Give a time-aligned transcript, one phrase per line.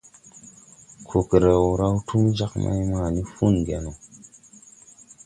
[1.09, 3.91] Kokrew raw túm jāg mày mani Fuugeno.